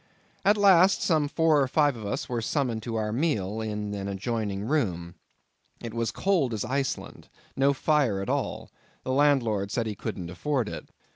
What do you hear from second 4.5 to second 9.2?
room. It was cold as Iceland—no fire at all—the